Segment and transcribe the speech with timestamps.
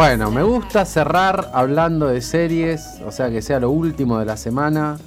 [0.00, 4.36] Bueno, me gusta cerrar hablando de series, o sea que sea lo último de la
[4.36, 4.98] semana,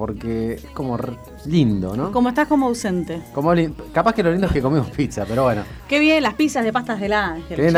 [0.00, 0.98] porque es como
[1.44, 2.10] lindo, ¿no?
[2.10, 3.20] Como estás como ausente.
[3.34, 3.52] Como
[3.92, 5.62] capaz que lo lindo es que comimos pizza, pero bueno.
[5.86, 7.54] Qué bien las pizzas de pastas del ángel.
[7.54, 7.74] Que bien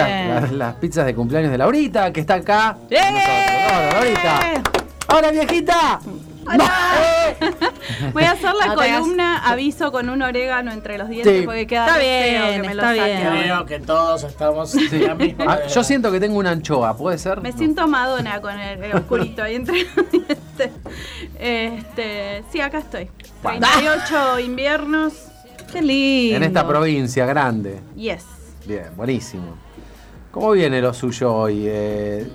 [0.56, 2.78] las pizzas de cumpleaños de Laurita, que está acá.
[2.80, 3.00] con ¡Eh!
[3.00, 3.72] nosotros.
[3.72, 4.62] Hola, Laurita.
[5.08, 6.00] ¡Hola, viejita!
[8.12, 11.46] Voy a hacer la No columna aviso con un orégano entre los dientes Sí.
[11.46, 13.28] porque queda Está bien, feo que me lo está bien.
[13.42, 15.44] Creo que todos estamos en la misma.
[15.48, 17.40] Ah, yo siento que tengo una anchoa, ¿puede ser?
[17.40, 20.70] Me siento Madonna con el, el oscurito ahí entre los dientes.
[21.38, 23.08] Este, sí, acá estoy.
[23.42, 25.12] 38 inviernos.
[25.72, 26.36] Qué lindo.
[26.36, 27.80] En esta provincia grande.
[27.96, 28.24] Yes.
[28.66, 29.56] Bien, buenísimo.
[30.30, 31.64] ¿Cómo viene lo suyo hoy?
[31.66, 32.26] Eh,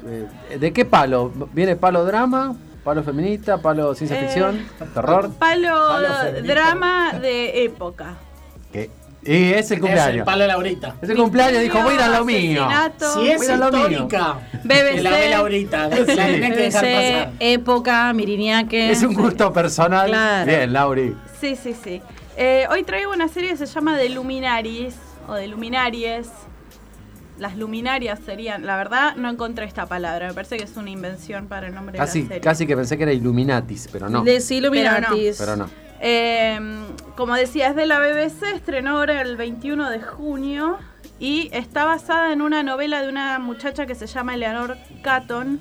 [0.52, 1.31] eh, ¿De qué palo?
[1.53, 2.55] ¿Viene palo drama?
[2.88, 3.57] ¿Palo feminista?
[3.57, 4.66] ¿Palo ciencia Eh, ficción?
[4.93, 5.30] ¿Terror?
[5.38, 5.99] Palo,
[6.41, 8.16] drama de época.
[8.71, 8.89] ¿Qué?
[9.25, 10.25] Y es el Es el cumpleaños.
[10.25, 10.95] palo de Laurita.
[11.02, 12.66] Es el cumpleaños, dijo, voy a ir a lo mío.
[13.13, 13.89] Si es Mira lo mío.
[13.89, 15.02] histórica, BBC.
[15.03, 15.88] la ve Laurita.
[15.89, 16.05] La tenés
[16.55, 17.31] que dejar BBC, pasar.
[17.41, 18.89] época, Miriniaque.
[18.91, 20.07] Es un gusto personal.
[20.07, 20.45] Claro.
[20.49, 21.13] Bien, Lauri.
[21.41, 22.01] Sí, sí, sí.
[22.38, 24.95] Eh, hoy traigo una serie que se llama The Luminaries
[25.27, 26.29] o The Luminaries.
[27.38, 31.47] Las luminarias serían, la verdad no encontré esta palabra, me parece que es una invención
[31.47, 32.41] para el nombre de Casi, la serie.
[32.41, 34.23] casi que pensé que era Illuminatis, pero no.
[34.23, 35.38] Les Illuminatis.
[35.38, 35.69] Pero no.
[35.99, 36.59] Eh,
[37.16, 40.77] como decía, es de la BBC, estrenó ahora el 21 de junio
[41.19, 45.59] y está basada en una novela de una muchacha que se llama Eleanor Catton,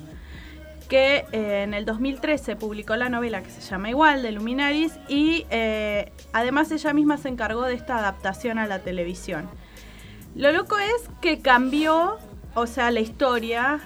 [0.87, 5.45] que eh, en el 2013 publicó la novela que se llama igual, de Luminaris, y
[5.49, 9.49] eh, además ella misma se encargó de esta adaptación a la televisión.
[10.35, 12.17] Lo loco es que cambió,
[12.53, 13.79] o sea, la historia,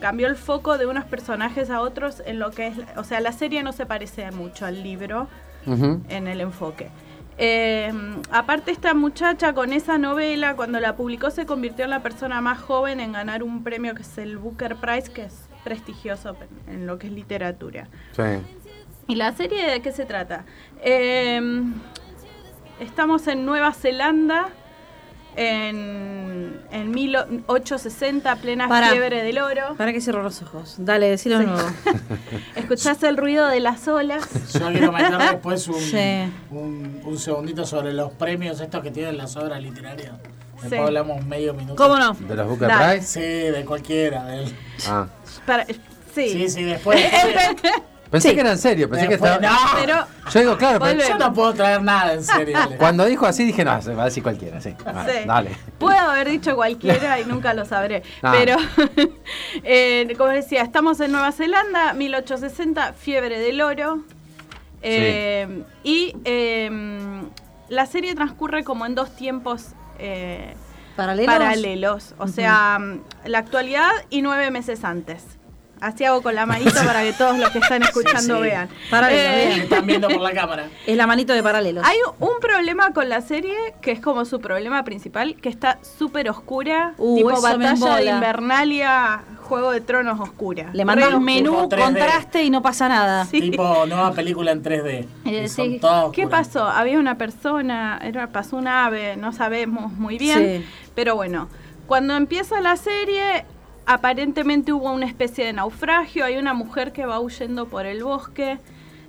[0.00, 3.32] cambió el foco de unos personajes a otros en lo que es, o sea, la
[3.32, 5.28] serie no se parece mucho al libro
[5.66, 6.90] en el enfoque.
[7.38, 7.92] Eh,
[8.30, 12.58] aparte esta muchacha con esa novela, cuando la publicó, se convirtió en la persona más
[12.60, 16.36] joven en ganar un premio que es el Booker Prize, que es prestigioso
[16.68, 17.88] en lo que es literatura.
[18.12, 18.22] Sí.
[19.08, 20.44] ¿Y la serie de qué se trata?
[20.82, 21.40] Eh,
[22.80, 24.48] estamos en Nueva Zelanda,
[25.36, 28.90] en, en 1860, plena Pará.
[28.90, 29.74] fiebre del oro.
[29.76, 30.76] Para que cierro los ojos.
[30.78, 31.68] Dale, decilo de nuevo.
[32.56, 34.26] Escuchás el ruido de las olas.
[34.58, 36.32] Yo quiero meter después un, Sí.
[36.50, 40.12] un, un segundito sobre los premios estos que tienen las obras literarias.
[40.52, 40.76] Después Sí.
[40.78, 41.76] hablamos medio minuto.
[41.76, 42.14] ¿Cómo no?
[42.14, 42.68] ¿De los Booker.
[42.68, 43.02] Prize?
[43.06, 43.20] Sí,
[43.52, 44.26] de cualquiera.
[44.88, 45.06] Ah.
[45.46, 45.76] Para- sí.
[46.14, 46.98] Sí, sí, después.
[48.10, 48.34] Pensé Sí.
[48.34, 49.38] que era en serio, pensé que estaba.
[49.38, 49.96] no, Pero
[50.32, 52.58] Yo digo, claro, pero yo no puedo traer nada en serio.
[52.78, 54.74] Cuando dijo así dije, no, se va a decir cualquiera, sí.
[54.78, 55.18] Sí.
[55.26, 55.50] Dale.
[55.78, 58.02] Puedo haber dicho cualquiera y nunca lo sabré.
[58.22, 58.56] Pero,
[59.64, 64.04] eh, como decía, estamos en Nueva Zelanda, 1860, fiebre del oro.
[64.82, 66.70] Eh, Y eh,
[67.68, 69.68] la serie transcurre como en dos tiempos
[69.98, 70.54] eh,
[70.94, 71.34] ¿Paralelos?
[71.34, 72.14] paralelos.
[72.18, 72.78] O sea,
[73.24, 75.24] la actualidad y nueve meses antes.
[75.80, 78.42] Así hago con la manito para que todos los que están escuchando sí.
[78.42, 78.68] vean.
[78.90, 79.24] Paralelos,
[79.58, 80.68] Eh, están viendo por la cámara.
[80.86, 81.84] Es la manito de paralelos.
[81.86, 86.30] hay un problema con la serie que es como su problema principal, que está súper
[86.30, 88.04] oscura, Uh, tipo batalla de.
[88.06, 90.70] Invernalia, Juego de Tronos oscura.
[90.72, 91.82] Le un menú, tipo 3D.
[91.84, 93.24] contraste y no pasa nada.
[93.26, 93.40] Sí.
[93.42, 95.06] Tipo nueva película en 3D.
[95.24, 96.64] Eh, Y son todas ¿Qué pasó?
[96.66, 100.66] Había una persona, era, pasó un ave, no sabemos muy bien, Sí.
[100.94, 101.48] pero bueno,
[101.86, 103.44] cuando empieza la serie,
[103.86, 108.58] aparentemente hubo una especie de naufragio, hay una mujer que va huyendo por el bosque,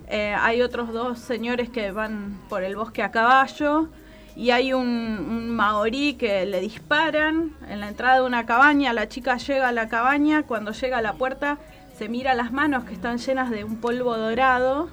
[0.08, 3.88] eh, hay otros dos señores que van por el bosque a caballo,
[4.36, 9.08] y hay un, un maorí que le disparan en la entrada de una cabaña, la
[9.08, 11.58] chica llega a la cabaña, cuando llega a la puerta
[11.98, 14.88] se mira las manos que están llenas de un polvo dorado,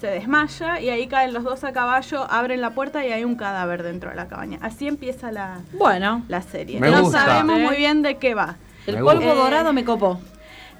[0.00, 3.34] se desmaya y ahí caen los dos a caballo, abren la puerta y hay un
[3.34, 4.58] cadáver dentro de la cabaña.
[4.62, 6.78] Así empieza la, Bueno, la serie.
[6.78, 7.24] Me no gusta.
[7.24, 8.56] sabemos muy bien de qué va.
[8.92, 9.34] El polvo gusta.
[9.34, 10.20] dorado me copó.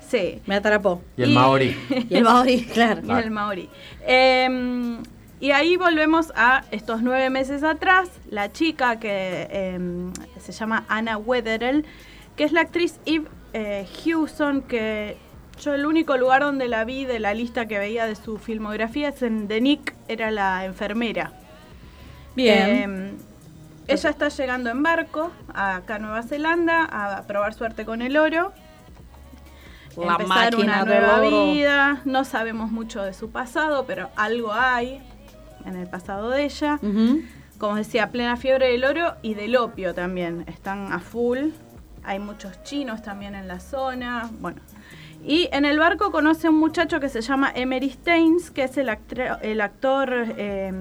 [0.08, 0.40] Sí.
[0.46, 1.02] Me atrapó.
[1.16, 1.76] Y el Y- Maori.
[2.10, 3.02] Y el maori, claro.
[3.04, 3.68] Y el maorí.
[4.06, 4.98] Eh,
[5.40, 9.78] y ahí volvemos a estos nueve meses atrás, la chica que eh,
[10.40, 11.84] se llama Anna Wetherell,
[12.36, 15.16] que es la actriz Eve eh, Hewson, que
[15.60, 19.08] yo el único lugar donde la vi de la lista que veía de su filmografía
[19.08, 21.32] es en The Nick, era la enfermera.
[22.34, 23.15] Bien.
[23.88, 28.52] Ella está llegando en barco acá a Nueva Zelanda a probar suerte con el oro.
[29.96, 31.52] La empezar una nueva oro.
[31.52, 32.02] vida.
[32.04, 35.00] No sabemos mucho de su pasado, pero algo hay
[35.64, 36.78] en el pasado de ella.
[37.58, 40.44] Como decía, plena fiebre del oro y del opio también.
[40.48, 41.50] Están a full.
[42.04, 44.28] Hay muchos chinos también en la zona.
[44.40, 44.60] Bueno.
[45.24, 48.76] Y en el barco conoce a un muchacho que se llama Emery Staines, que es
[48.76, 50.72] el actor eh,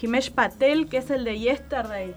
[0.00, 2.14] Himesh Patel, que es el de Yesterday.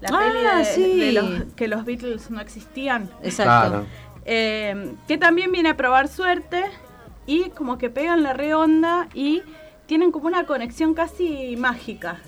[0.00, 0.98] La Ah, peli de, sí.
[1.00, 3.10] de los, que los Beatles no existían.
[3.22, 3.68] Exacto.
[3.70, 3.86] Claro.
[4.24, 6.64] Eh, que también viene a probar suerte
[7.26, 9.42] y como que pegan la redonda y
[9.86, 12.18] tienen como una conexión casi mágica.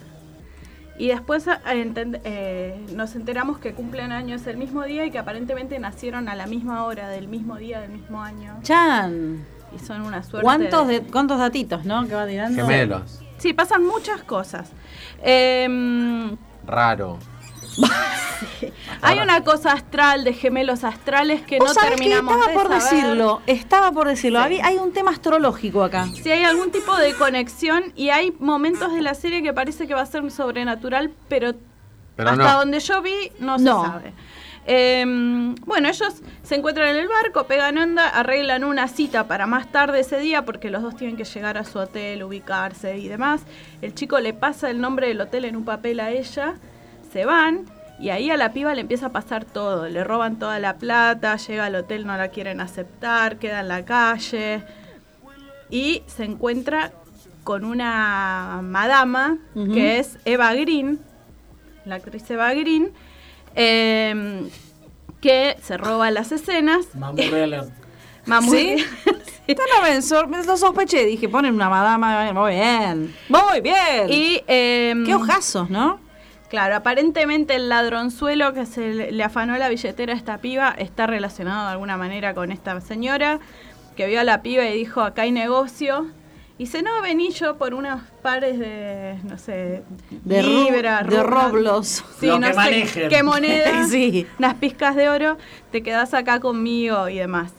[0.97, 6.29] Y después eh, nos enteramos que cumplen años el mismo día y que aparentemente nacieron
[6.29, 8.59] a la misma hora, del mismo día, del mismo año.
[8.61, 9.43] Chan.
[9.75, 10.43] Y son una suerte.
[10.43, 12.07] ¿Cuántos, de, ¿Cuántos datitos, no?
[12.07, 12.61] Que va tirando.
[12.61, 13.21] Gemelos.
[13.39, 14.69] Sí, pasan muchas cosas.
[15.23, 16.37] Em,
[16.67, 17.17] Raro.
[19.01, 22.53] hay una cosa astral de gemelos astrales que ¿Vos no sabés que terminamos estaba de
[22.57, 22.81] por saber.
[23.03, 24.43] decirlo, estaba por decirlo.
[24.47, 24.59] Sí.
[24.63, 26.07] Hay un tema astrológico acá.
[26.07, 29.93] si hay algún tipo de conexión y hay momentos de la serie que parece que
[29.93, 31.53] va a ser sobrenatural, pero,
[32.15, 32.59] Pero hasta no.
[32.59, 33.83] donde yo vi no, No.
[33.83, 34.13] se sabe.
[34.65, 35.03] Eh,
[35.65, 39.99] bueno, ellos se encuentran en el barco, pegan onda, arreglan una cita para más tarde
[39.99, 43.41] ese día porque los dos tienen que llegar a su hotel, ubicarse y demás.
[43.81, 46.53] El chico le pasa el nombre del hotel en un papel a ella,
[47.13, 47.65] se van
[47.99, 49.87] y ahí a la piba le empieza a pasar todo.
[49.87, 53.85] Le roban toda la plata, llega al hotel, no la quieren aceptar, queda en la
[53.85, 54.63] calle
[55.69, 56.91] y se encuentra
[57.43, 59.37] con una madama
[59.73, 60.99] que es Eva Green,
[61.85, 62.91] la actriz Eva Green,
[63.55, 64.49] eh,
[65.21, 66.87] que se roba las escenas.
[66.95, 67.69] Mamurri alert.
[68.25, 68.75] Mamu- ¿Sí?
[69.47, 69.63] Esto
[70.29, 71.05] no lo sospeché.
[71.05, 72.31] Dije, ponen una madama.
[72.33, 73.13] Muy bien.
[73.29, 74.09] Muy bien.
[74.09, 75.99] y eh, Qué ojazos, ¿no?
[76.53, 81.65] Claro, aparentemente el ladronzuelo que se le, afanó la billetera a esta piba está relacionado
[81.65, 83.39] de alguna manera con esta señora
[83.97, 86.11] que vio a la piba y dijo, acá hay negocio.
[86.59, 91.25] Y dice, no, vení yo por unos pares de, no sé, De libras, de rublas".
[91.51, 91.87] roblos.
[92.19, 93.09] Sí, Lo no que sé manejen.
[93.09, 94.27] qué moneda, Sí.
[94.37, 95.39] unas pizcas de oro,
[95.71, 97.51] te quedás acá conmigo y demás.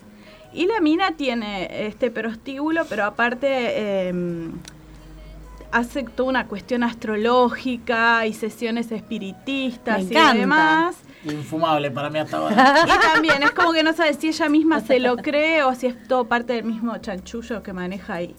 [0.52, 4.12] Y la mina tiene este prostíbulo, pero aparte eh,
[5.75, 10.35] hace toda una cuestión astrológica y sesiones espiritistas Me y encanta.
[10.35, 10.97] demás.
[11.25, 12.75] Infumable para mí hasta ahora.
[12.87, 15.87] Y también es como que no sabe si ella misma se lo cree o si
[15.87, 18.35] es todo parte del mismo chanchullo que maneja ahí.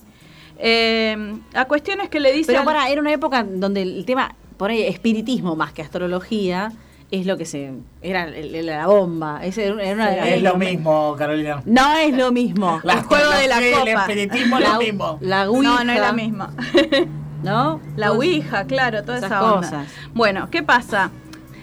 [0.58, 2.54] Eh, la cuestión es que le dice...
[2.54, 6.72] Pero para, era una época donde el tema, por ahí, espiritismo más que astrología,
[7.12, 7.72] es lo que se.
[8.02, 9.46] Era la bomba.
[9.46, 11.62] Es, era una- Es lo mismo, Carolina.
[11.66, 12.80] No es lo mismo.
[12.84, 14.06] La El juego de la copa.
[14.06, 15.18] El espiritismo es La- lo mismo.
[15.22, 15.72] La ouija.
[15.72, 16.54] No, no es la misma.
[17.44, 17.80] ¿No?
[17.96, 19.68] La Ouija, claro, toda Esas esa onda.
[19.70, 19.88] cosas.
[20.14, 21.12] Bueno, ¿qué pasa?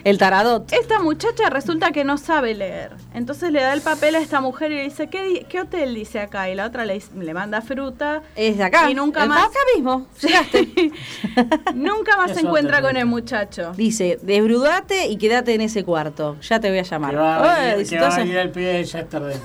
[0.05, 0.69] El taradot.
[0.73, 2.91] Esta muchacha resulta que no sabe leer.
[3.13, 5.95] Entonces le da el papel a esta mujer y le dice, ¿qué, di- qué hotel
[5.95, 6.49] dice acá?
[6.49, 8.21] Y la otra le, le manda fruta.
[8.35, 8.89] Es de acá.
[8.91, 9.45] Y nunca El- más.
[9.45, 10.05] Acá mismo.
[10.21, 10.91] Llegaste.
[11.75, 13.71] Nunca más se encuentra con el muchacho.
[13.77, 16.35] Dice, desbrudate y quédate en ese cuarto.
[16.41, 17.11] Ya te voy a llamar.
[17.11, 19.37] Que va, a venir- dice, que va a entonces- venir el pibe de Yesterday.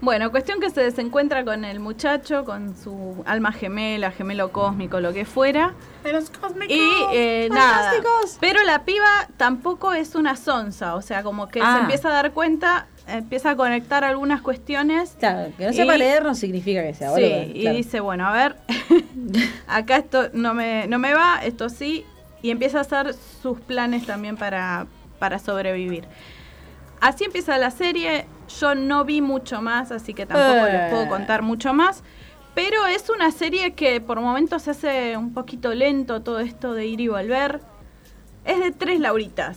[0.00, 5.12] Bueno, cuestión que se desencuentra con el muchacho, con su alma gemela, gemelo cósmico, lo
[5.12, 5.74] que fuera.
[6.68, 6.80] Y
[7.12, 7.90] eh, nada.
[7.90, 8.36] Fantásticos.
[8.40, 11.74] Pero la piba tampoco es una sonza, o sea, como que Ah.
[11.74, 15.16] se empieza a dar cuenta, empieza a conectar algunas cuestiones.
[15.18, 17.22] Claro, que no sepa Y- leer no significa que sea Sí,
[17.54, 18.56] y dice, bueno, a ver,
[19.66, 22.06] acá esto no me, no me va, esto sí,
[22.40, 24.86] y empieza a hacer sus planes también para,
[25.18, 26.04] para sobrevivir.
[27.00, 28.26] Así empieza la serie,
[28.60, 30.72] yo no vi mucho más, así que tampoco Eh.
[30.72, 32.02] les puedo contar mucho más,
[32.54, 36.86] pero es una serie que por momentos se hace un poquito lento todo esto de
[36.86, 37.60] ir y volver.
[38.44, 39.56] Es de tres lauritas,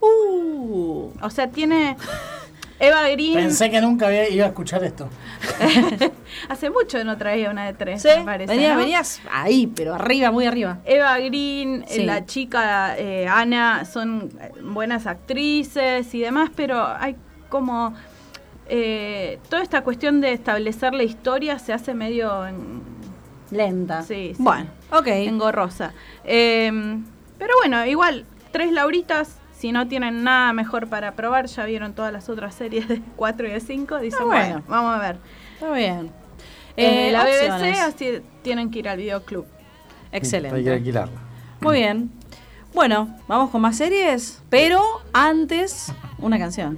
[0.00, 1.96] Uh, o sea, tiene
[2.78, 5.08] Eva Green, Pensé que nunca había, iba a escuchar esto.
[6.48, 8.52] hace mucho no traía una de tres, sí, me parece.
[8.52, 8.78] venías, ¿no?
[8.80, 10.78] venías ahí, pero arriba, muy arriba.
[10.84, 12.04] Eva Green, Sí.
[12.04, 17.16] la chica eh, Ana son eh, buenas actrices y demás, pero hay
[17.48, 17.94] como
[18.68, 22.82] eh, toda esta cuestión de establecer la historia se hace medio en-
[23.50, 24.02] Lenta.
[24.02, 24.42] Sí, sí.
[24.42, 25.06] Bueno, ok.
[25.06, 25.92] engorrosa.
[26.24, 26.70] Eh,
[27.38, 32.12] pero bueno, igual, tres lauritas, si no tienen nada mejor para probar, ya vieron todas
[32.12, 34.44] las otras series de 4 y de 5, dicen, Ah, bueno.
[34.48, 34.64] bueno.
[34.68, 35.16] vamos a ver.
[35.54, 36.10] Está bien.
[36.76, 39.46] Eh, la BBC, así tienen que ir al videoclub.
[39.46, 40.70] Hay que Excelente.
[40.72, 41.18] alquilarla.
[41.60, 42.10] Muy bien.
[42.74, 44.82] Bueno, vamos con más series, pero
[45.12, 46.76] antes una canción.